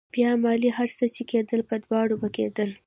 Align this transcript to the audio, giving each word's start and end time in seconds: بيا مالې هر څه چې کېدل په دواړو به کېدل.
بيا 0.15 0.31
مالې 0.43 0.69
هر 0.77 0.89
څه 0.97 1.05
چې 1.15 1.21
کېدل 1.31 1.61
په 1.69 1.75
دواړو 1.83 2.15
به 2.21 2.29
کېدل. 2.37 2.69